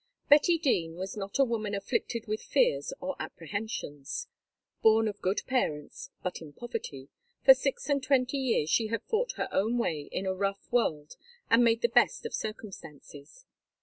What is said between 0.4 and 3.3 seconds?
Dene was not a woman afflicted with fears or